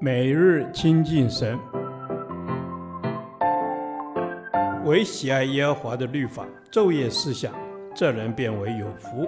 [0.00, 1.58] 每日亲近神，
[4.84, 7.52] 唯喜爱耶和华的律法，昼夜思想，
[7.94, 9.26] 这人便为有福。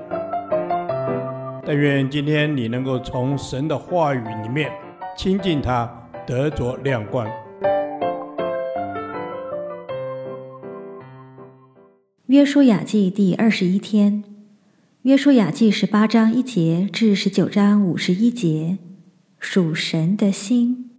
[1.65, 4.71] 但愿今天你能够从神的话语里面
[5.17, 5.91] 亲近他，
[6.27, 7.27] 得着亮光。
[12.27, 14.25] 约书亚记第二十一天，
[15.03, 18.79] 约书亚记十八章一节至十九章五十一节。
[19.49, 20.91] 属神的心。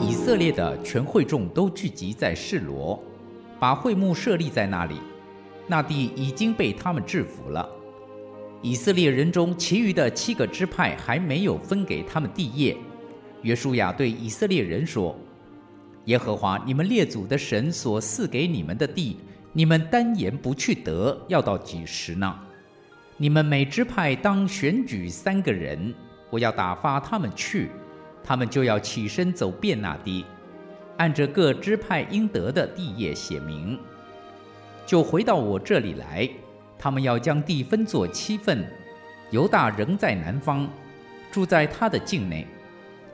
[0.00, 3.02] 以色列的全会众都聚集在示罗，
[3.58, 5.00] 把会幕设立在那里。
[5.66, 7.68] 那地已经被他们制服了。
[8.62, 12.76] 以色列人中其余的七个支派还没有分给他们地业。
[13.42, 15.18] 约书亚对以色列人说。
[16.06, 19.16] 耶和华你们列祖的神所赐给你们的地，
[19.52, 22.38] 你们单言不去得，要到几时呢？
[23.16, 25.94] 你们每支派当选举三个人，
[26.28, 27.70] 我要打发他们去，
[28.22, 30.26] 他们就要起身走遍那地，
[30.98, 33.78] 按着各支派应得的地业写明，
[34.84, 36.28] 就回到我这里来。
[36.78, 38.62] 他们要将地分作七份，
[39.30, 40.68] 犹大仍在南方，
[41.32, 42.44] 住在他的境内；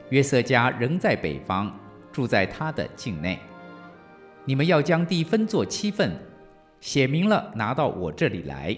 [0.09, 1.73] 约瑟家仍在北方。
[2.13, 3.39] 住在他的境内，
[4.45, 6.13] 你们要将地分作七份，
[6.81, 8.77] 写明了拿到我这里来。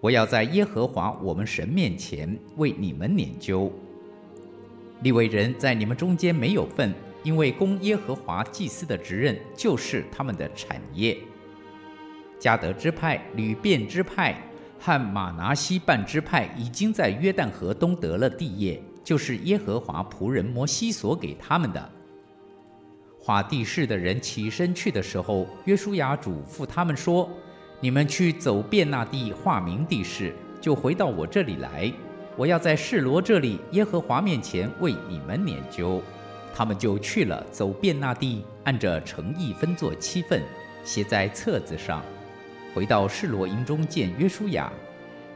[0.00, 3.72] 我要在耶和华我们神面前为你们研究。
[5.02, 11.18] 利未人在你们中间没有份，因为供耶和华祭司的职任就是他们的产业。
[12.38, 14.40] 加得支派、吕便支派
[14.78, 21.90] 和玛拿西半支派已经在约旦河东得了地业，就是耶和华仆人摩西所给他们的。
[23.28, 27.28] 画地势的人起身去的时候，约书亚嘱咐他们说
[27.78, 31.92] ：“你们去走遍那地，画明地势，就回到我这里来。
[32.36, 36.00] 我要在示罗这里耶和华面前为你们拈阄。”
[36.56, 40.42] 他们就去了，走遍那地，按着诚意分作七份，
[40.82, 42.02] 写在册子上。
[42.72, 44.72] 回到示罗营中见约书亚，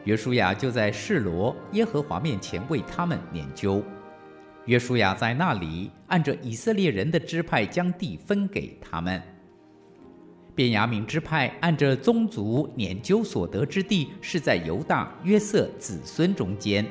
[0.05, 3.83] 约书亚就在示罗耶和华面前为他们拈阄。
[4.67, 9.21] 约书亚在那里按着以色列人的支派将地分给他们。
[10.55, 16.87] 便雅悯支派按着宗族拈阄所得之地，是在犹大约瑟子孙中间。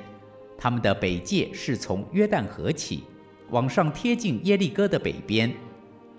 [0.57, 3.03] 他们的北界是从约旦河起，
[3.51, 5.53] 往上贴近耶利哥的北边，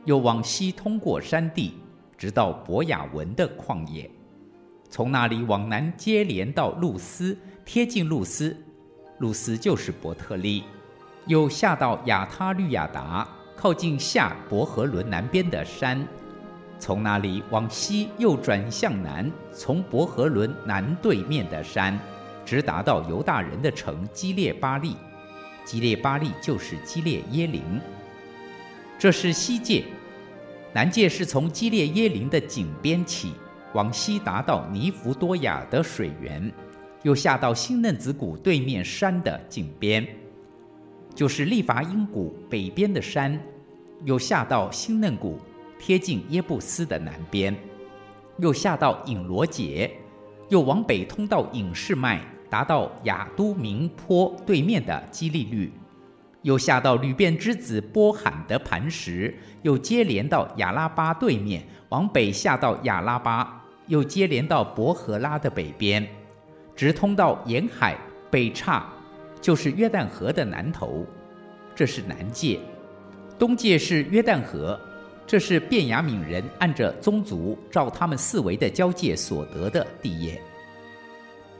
[0.04, 1.74] 又往西通过山地，
[2.16, 4.10] 直到伯雅文的旷野。
[4.88, 8.56] 从那里往南接连到路斯，贴近路斯，
[9.18, 10.64] 路斯就是伯特利。
[11.26, 16.04] 又下到亚他律亚达，靠近下伯和伦南边的山，
[16.80, 21.96] 从那里往西又转向南，从伯和伦南对面的山，
[22.44, 24.96] 直达到犹大人的城基列巴利。
[25.64, 27.62] 基列巴利就是基列耶林。
[28.98, 29.84] 这是西界，
[30.72, 33.32] 南界是从基列耶林的井边起，
[33.74, 36.52] 往西达到尼弗多雅的水源，
[37.02, 40.04] 又下到新嫩子谷对面山的井边。
[41.14, 43.38] 就是利伐因谷北边的山，
[44.04, 45.38] 又下到新嫩谷，
[45.78, 47.54] 贴近耶布斯的南边，
[48.38, 49.90] 又下到隐罗杰，
[50.48, 55.70] 又往北通到隐士麦，达到雅都明坡对面的基利律，
[56.40, 66.08] 又下到流便之子波罕的磐石，又接连到亚拉巴对面，往北下到亚拉巴，又接连到伯和拉的北边，
[66.74, 67.98] 直通到沿海
[68.30, 68.90] 北岔。
[69.42, 71.04] 就是约旦河的南头，
[71.74, 72.60] 这是南界；
[73.38, 74.80] 东界是约旦河，
[75.26, 80.40] 这是便雅悯人按着宗族照他们四围的交界所得的地业。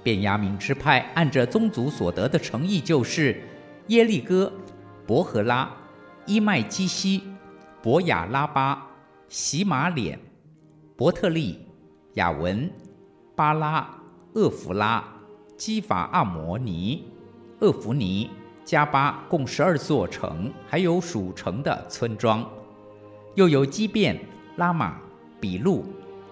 [0.05, 3.43] 便雅悯支派按着宗族所得的诚意，就是
[3.89, 4.53] 耶利哥、
[5.05, 5.69] 伯和拉、
[6.25, 7.25] 伊麦基西、
[7.83, 8.87] 伯亚拉巴、
[9.29, 10.19] 洗马脸、
[10.97, 11.67] 伯特利、
[12.15, 12.71] 亚文、
[13.35, 13.89] 巴拉、
[14.35, 15.05] 厄弗拉、
[15.57, 17.05] 基法阿摩尼。
[17.63, 18.29] 厄弗尼、
[18.65, 22.45] 加巴共十二座城，还有属城的村庄，
[23.37, 24.19] 又有基遍、
[24.57, 24.99] 拉玛、
[25.39, 25.85] 比路、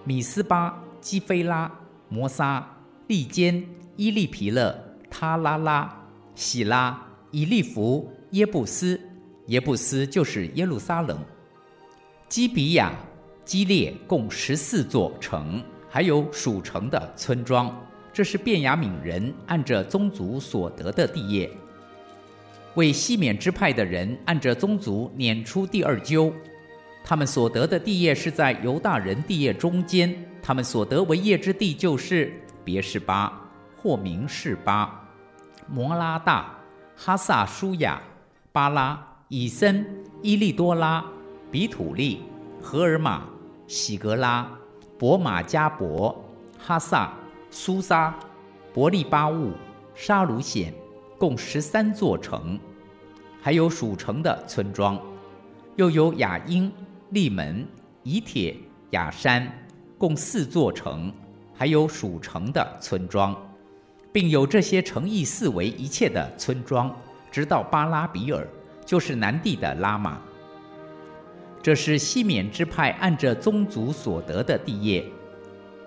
[0.03, 1.71] 米斯巴、基非拉、
[2.09, 2.69] 摩撒、
[3.07, 4.77] 利坚、伊利皮勒、
[5.09, 6.05] 他拉拉、
[6.35, 7.01] 喜拉、
[7.31, 8.99] 以利弗、耶布斯。
[9.47, 11.17] 耶布斯就是耶路撒冷。
[12.27, 12.91] 基比亚、
[13.45, 17.73] 基列共十四座城，还有属城的村庄。
[18.13, 21.49] 这是卞雅悯人按着宗族所得的地业，
[22.75, 26.33] 为西缅支派的人按着宗族撵出第二阄，
[27.03, 32.33] 他们所得的地业是在犹大人地业中间，他们所得为业之地就是
[32.65, 33.41] 别是巴，
[33.81, 35.07] 或名是巴、
[35.67, 36.53] 摩拉大、
[36.97, 38.01] 哈萨舒亚、
[38.51, 39.85] 巴拉、以森、
[40.21, 41.03] 伊利多拉、
[41.49, 42.21] 比土利、
[42.61, 43.23] 荷尔玛、
[43.67, 44.45] 喜格拉、
[44.99, 46.23] 伯马加伯、
[46.59, 47.13] 哈萨、
[47.51, 48.17] 苏沙、
[48.73, 49.51] 伯利巴物、
[49.93, 50.73] 沙鲁显，
[51.19, 52.57] 共十三座城，
[53.41, 54.99] 还有属城的村庄，
[55.75, 56.71] 又有雅音。
[57.09, 57.67] 利门、
[58.03, 58.55] 以铁、
[58.91, 59.45] 雅山，
[59.97, 61.11] 共四座城，
[61.53, 63.35] 还有属城的村庄，
[64.13, 66.89] 并有这些城邑四围一切的村庄，
[67.29, 68.47] 直到巴拉比尔，
[68.85, 70.21] 就是南地的拉玛。
[71.61, 75.05] 这是西缅支派按着宗族所得的地业。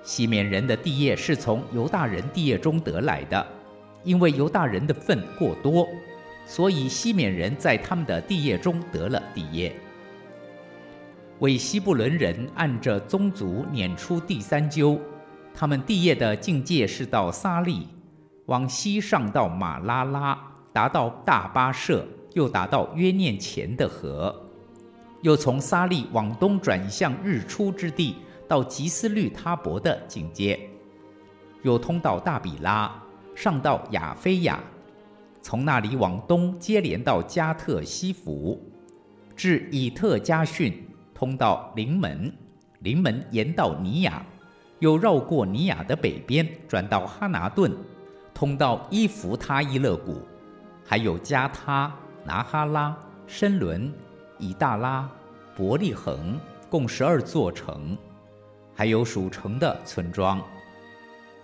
[0.05, 3.45] 西缅人的地业是从犹大人地业中得来的，
[4.03, 5.89] 因为犹大人的份过多，
[6.45, 9.75] 所以西缅人在他们的地业中得了地业。
[11.41, 14.99] 为西布伦人按着宗族撵出第三阄，
[15.55, 17.89] 他们地业的境界是到撒利，
[18.45, 20.39] 往西上到马拉拉，
[20.71, 24.35] 达到大巴设，又达到约念前的河，
[25.23, 28.17] 又从撒利往东转向日出之地，
[28.49, 30.59] 到吉斯律他伯的境界，
[31.63, 32.93] 又通到大比拉，
[33.35, 34.61] 上到亚非亚，
[35.41, 38.61] 从那里往东接连到加特西弗，
[39.35, 40.87] 至以特加逊。
[41.15, 42.31] 通到临门，
[42.81, 44.27] 临门延到尼亚，
[44.81, 47.73] 又绕过尼亚的北边，转到哈拿顿，
[48.35, 50.21] 通到伊弗他伊勒谷，
[50.85, 51.91] 还有加他、
[52.25, 52.95] 拿哈拉、
[53.29, 53.91] 申伦、
[54.39, 55.09] 以大拉、
[55.57, 56.39] 伯利恒，
[56.69, 57.97] 共十二座城，
[58.75, 60.43] 还有属城的村庄。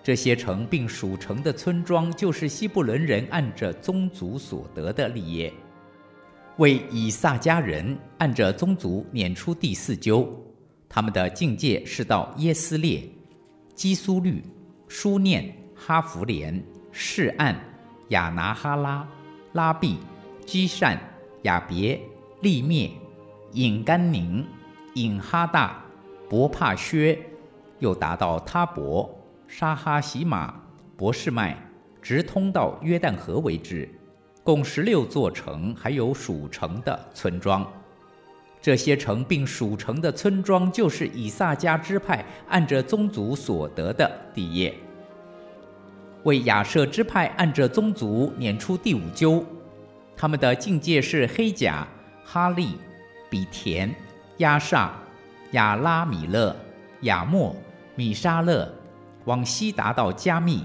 [0.02, 5.52] 这些城并属城的村庄，就是西布伦人按着宗族所得的利业。
[6.56, 10.28] 为以撒家人按着宗族撵出第四阄，
[10.88, 13.02] 他们的境界是到耶斯列、
[13.74, 14.42] 基苏律、
[14.88, 17.54] 书念、哈弗连、示按、
[18.08, 19.06] 亚拿哈拉、
[19.52, 19.98] 拉毕、
[20.44, 20.98] 基善、
[21.42, 22.00] 亚别、
[22.42, 22.90] 利灭、
[23.52, 24.44] 隐甘宁、
[24.94, 25.82] 隐哈大、
[26.30, 27.18] 伯帕薛，
[27.80, 29.12] 又达到他伯、
[29.48, 30.54] 沙哈喜马、
[30.96, 31.56] 博士麦，
[32.00, 33.88] 直通到约旦河为止。
[34.44, 37.68] 共十六座城，还有属城的村庄。
[38.62, 44.72] 这些城并属城的村庄，就是以萨迦支派按着宗族所得的地业。
[46.22, 49.44] 为亚设支派按着宗族撵出第五阄，
[50.16, 51.84] 他们的境界是黑甲、
[52.24, 52.76] 哈利、
[53.28, 53.92] 比田、
[54.36, 54.92] 亚萨、
[55.52, 56.54] 亚拉米勒、
[57.02, 57.54] 亚莫、
[57.94, 58.68] 米沙勒，
[59.24, 60.64] 往西达到加密，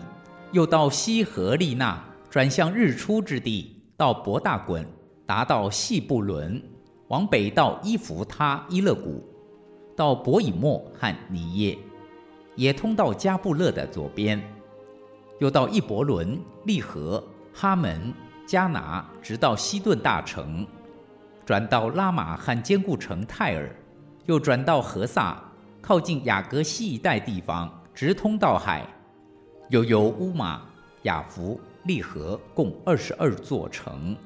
[0.52, 2.04] 又到西河利纳。
[2.28, 4.86] 转向日出之地，到博大滚，
[5.26, 6.62] 达到细布伦，
[7.08, 9.24] 往北到伊弗他伊勒谷，
[9.96, 11.78] 到博以莫和尼耶，
[12.56, 14.44] 也通到加布勒的左边，
[15.40, 17.24] 又到易伯伦、利河、
[17.54, 18.14] 哈门、
[18.46, 20.68] 迦拿，直到西顿大城，
[21.46, 23.74] 转到拉玛和坚固城泰尔，
[24.26, 25.42] 又转到何萨，
[25.82, 28.86] 靠近雅各西一带地方，直通到海，
[29.70, 30.62] 又有乌玛、
[31.04, 31.60] 雅弗。
[31.86, 34.18] 利河共二十二座城，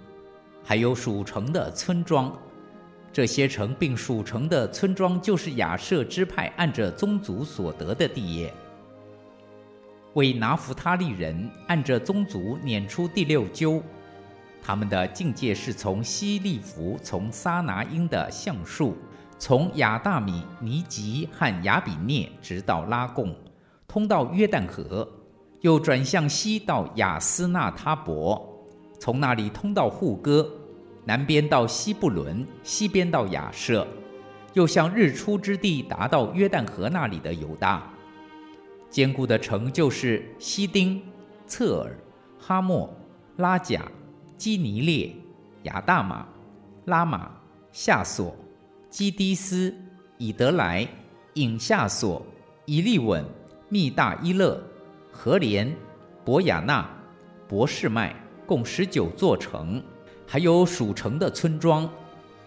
[0.63, 2.31] 还有属城的村庄。
[3.11, 8.53] 这些城并属城的村庄，就是亚设支派按着宗族所得的地业。
[10.13, 13.81] 为拿弗他利人按着宗族撵出第六阄，
[14.61, 18.95] 他们的境界是从西利弗，从撒拿因的橡树，
[19.39, 23.33] 从亚大米尼吉和亚比聂，直到拉贡，
[23.87, 25.07] 通到约旦河。
[25.61, 28.65] 又转向西到亚斯纳他伯，
[28.97, 30.49] 从那里通到户哥，
[31.03, 33.85] 南边到西布伦，西边到亚舍，
[34.53, 37.83] 又向日出之地达到约旦河那里的犹大。
[38.89, 41.01] 坚固的城就是西丁、
[41.45, 41.97] 侧耳、
[42.39, 42.89] 哈莫、
[43.35, 43.81] 拉贾、
[44.37, 45.13] 基尼列、
[45.63, 46.25] 亚大马、
[46.85, 47.29] 拉马、
[47.73, 48.33] 夏索、
[48.89, 49.73] 基迪斯、
[50.17, 50.87] 以德来、
[51.35, 52.25] 隐夏索、
[52.65, 53.23] 以利稳、
[53.69, 54.61] 密大伊勒。
[55.11, 55.71] 何连、
[56.25, 56.89] 伯亚纳、
[57.47, 58.15] 博士麦，
[58.47, 59.83] 共十九座城，
[60.25, 61.87] 还有属城的村庄。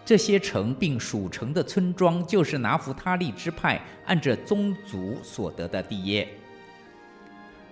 [0.03, 6.27] 这些城并属城的村庄，就是拿弗他利支派按着宗族所得的地业。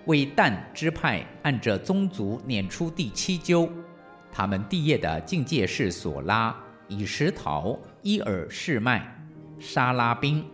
[0.06, 3.68] 为但支派按着宗族撵出第七阄，
[4.30, 6.56] 他们地业的境界是索拉、
[6.88, 9.26] 以实陶、伊尔士麦、
[9.58, 10.44] 沙拉宾、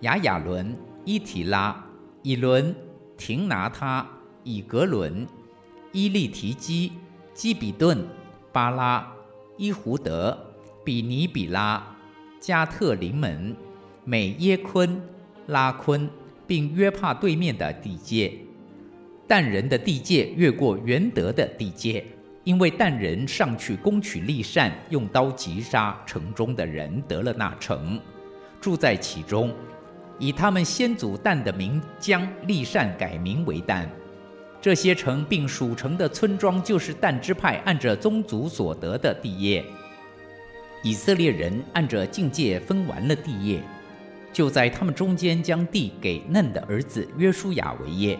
[0.00, 1.84] 亚雅伦、伊提拉、
[2.22, 2.74] 以伦。
[3.14, 4.04] 廷拿他、
[4.42, 5.24] 以格伦、
[5.92, 6.90] 伊利提基、
[7.32, 8.04] 基比顿、
[8.50, 9.12] 巴拉、
[9.56, 10.36] 伊胡德、
[10.82, 11.94] 比尼比拉、
[12.40, 13.54] 加特林门、
[14.04, 15.00] 美耶昆、
[15.46, 16.10] 拉昆，
[16.48, 18.36] 并约帕对面的地界。
[19.28, 22.04] 但人的地界越过元德的地界，
[22.44, 28.00] 因为但人上去攻取利善，用刀击杀城中的人，得了那城，
[28.60, 29.54] 住在其中，
[30.18, 33.88] 以他们先祖但的名将利善改名为但。
[34.60, 39.64] 这些城并属城的村庄，就是但支派按着宗族所得的地业。
[40.82, 43.62] 以色列人按着境界分完了地业，
[44.32, 48.18] 就在他们中间将地给嫩的儿子约书亚为业，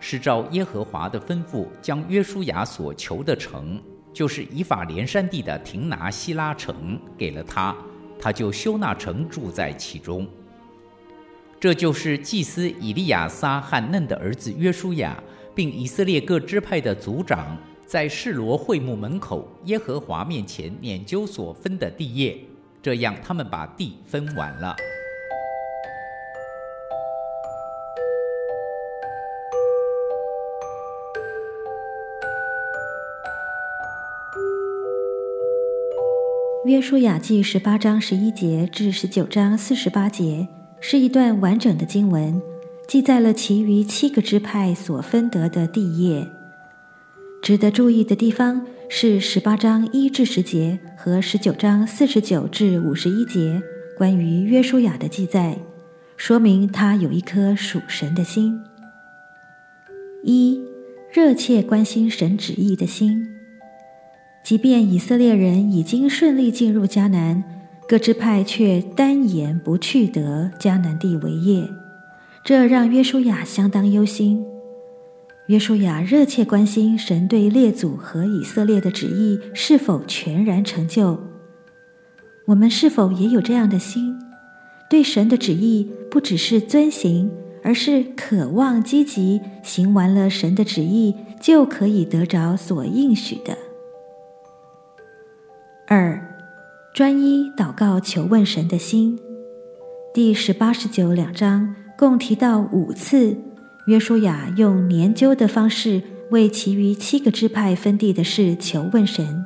[0.00, 3.80] 是照耶和华的吩咐，将约书亚所求的城，
[4.12, 7.76] 就是以法莲山地的亭拿西拉城给了他，
[8.18, 10.26] 他就修那城住在其中。
[11.60, 15.22] 这就是祭司以利亚撒和嫩的儿子约书亚，
[15.54, 17.56] 并以色列各支派的族长。
[17.86, 22.38] 在示罗会幕门口，耶和华面前拈阄所分的地业，
[22.80, 24.76] 这样他们把地分完了。
[36.66, 40.46] 约书亚记十八章十一节至十九章四十八节
[40.78, 42.38] 是一段完整的经文，
[42.86, 46.28] 记载了其余七个支派所分得的地业。
[47.42, 53.62] 值得注意的地方是十八章一至十节和十九章四十九至五十一节
[53.96, 55.56] 关于约书亚的记载，
[56.18, 58.60] 说明他有一颗属神的心。
[60.22, 60.60] 一、
[61.10, 63.39] 热切关心神旨意的心。
[64.50, 67.44] 即便以色列人已经顺利进入迦南，
[67.86, 71.70] 各支派却单言不去得迦南地为业，
[72.42, 74.44] 这让约书亚相当忧心。
[75.46, 81.20] 约书亚热切关心神对列祖和以色列的旨意是否全然成就。
[82.46, 84.18] 我们是否也有这样的心？
[84.90, 87.30] 对神的旨意不只是遵行，
[87.62, 93.56] 而是渴望积极行完了神的旨意，就可以得着所应许的。
[95.92, 96.38] 二、
[96.94, 99.18] 专一祷告求问神的心。
[100.14, 103.36] 第十八、十九两章共提到五次。
[103.88, 109.44] 约书亚用研究的方式为其余七个支派分地的事求问神。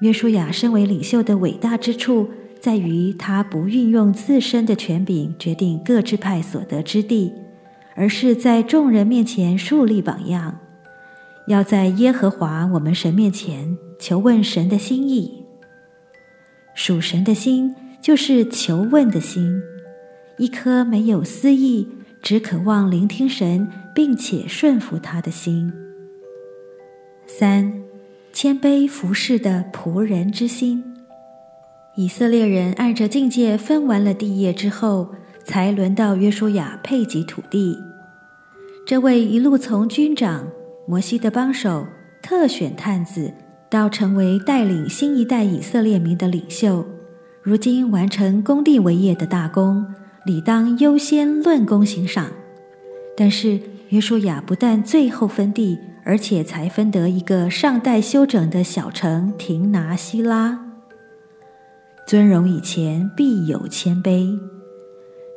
[0.00, 2.28] 约书亚身为领袖的伟大之处，
[2.60, 7.32] 在于他不运用自身的权柄决定各支派所得之地，
[7.94, 10.58] 而是在众人面前树立榜样，
[11.46, 15.44] 要在耶和华我们神面前求问神的心意。
[16.74, 19.62] 属神的心就是求问的心，
[20.38, 21.88] 一颗没有私意。
[22.22, 25.70] 只渴望聆听神，并且顺服他的心。
[27.26, 27.82] 三、
[28.32, 30.82] 谦卑服侍的仆人之心。
[31.96, 35.10] 以色列人按着境界分完了地业之后，
[35.44, 37.76] 才轮到约书亚配给土地。
[38.86, 40.48] 这位一路从军长、
[40.88, 41.86] 摩西的帮手、
[42.22, 43.34] 特选探子，
[43.74, 46.86] 到成为带领新一代以色列民的领袖，
[47.42, 49.84] 如今完成工地为业的大功。
[50.24, 52.28] 理当优先论功行赏，
[53.16, 60.56] 但是约书亚不但最后分地，而且才分得一个尚待修整的小城亭拿西拉。
[62.06, 64.38] 尊荣以前必有谦卑，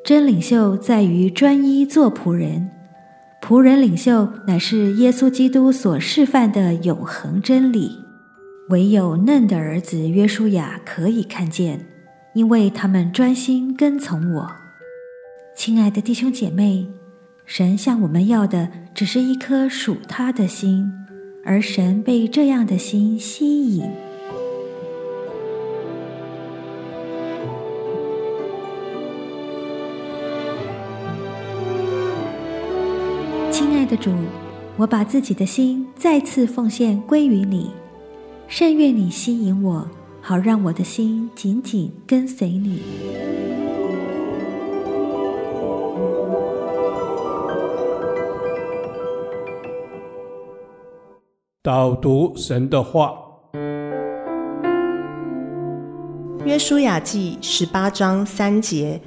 [0.06, 2.70] 真领袖在于专一做仆人，
[3.41, 7.98] 仆人领袖乃是耶稣基督所示范的永恒真理，
[8.69, 11.86] 唯有嫩的儿子约书亚可以看见，
[12.33, 14.51] 因为他们专心跟从我。
[15.55, 16.86] 亲爱的弟兄姐妹，
[17.45, 20.91] 神向我们要的只是一颗属他的心，
[21.45, 23.89] 而神被这样的心吸引。
[33.50, 34.13] 亲爱的主，
[34.75, 37.71] 我把自己的心再次奉献归于你，
[38.50, 39.88] 甚愿你吸引我，
[40.22, 42.82] 好让我的心紧紧跟随你。
[51.62, 53.13] 导读神的话，
[56.46, 59.01] 约书亚记十八章三节，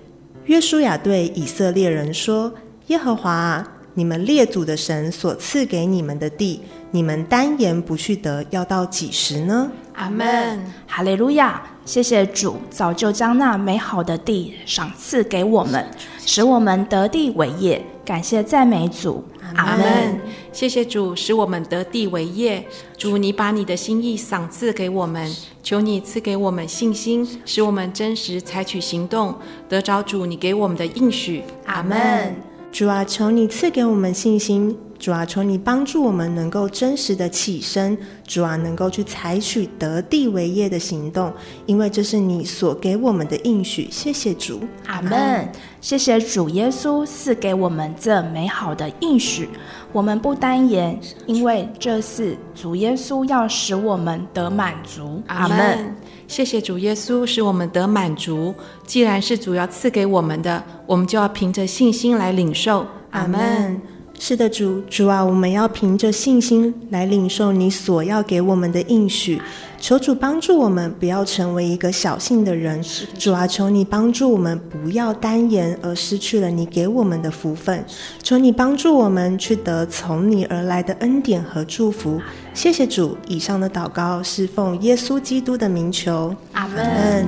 [0.45, 2.53] 约书亚对以色列人说
[2.89, 11.63] ：“耶和华啊，你们列祖的神所赐给你们的地，你们单言不去得，要到几时呢？”阿门，哈利路亚。
[11.85, 15.85] 谢谢主，早就将那美好的地赏赐给我们，
[16.25, 17.85] 使我们得地为业。
[18.05, 19.25] 感谢赞美主，
[19.57, 20.21] 阿门。
[20.53, 22.65] 谢谢主，使我们得地为业。
[22.97, 25.29] 主，你把你的心意赏赐给我们，
[25.65, 29.35] 求你赐给我们信心，使我们真实采取行动，
[29.69, 32.50] 得着主你给我们的应许，阿门。
[32.73, 34.77] 主啊，求你赐给我们信心。
[34.99, 37.97] 主啊，求你帮助我们能够真实的起身，
[38.27, 41.33] 主啊，能够去采取得地为业的行动，
[41.65, 43.89] 因为这是你所给我们的应许。
[43.91, 45.51] 谢谢主，阿门。
[45.81, 49.49] 谢谢主耶稣赐给我们这美好的应许，
[49.91, 55.23] 我们不单言，因为这是主耶稣要使我们得满足。
[55.29, 55.97] 阿门。
[56.31, 58.55] 谢谢主耶稣使我们得满足。
[58.87, 62.87] 既然是主要赐给我们的，我们就要凭着信心来领受。
[63.11, 63.83] 阿门。
[64.23, 69.41] 是的，主主啊，我们要凭着信心来领受你所要给我们的应许。
[69.79, 72.85] 求主帮助我们，不要成为一个小信的人。
[73.19, 77.83] 主啊，求你帮助我们，不要单言而失去了你给我们的福分。
[78.23, 82.21] 求你帮助我们去得从你而来的恩典和祝福。
[82.53, 86.37] 谢谢主，以上的祷告是奉耶稣基督的名求。
[86.53, 87.27] 阿门。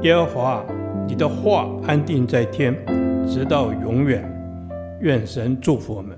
[0.00, 0.64] 耶和华，
[1.06, 2.74] 你的话安定在天，
[3.30, 4.35] 直到永远。
[5.00, 6.15] 愿神祝福我们。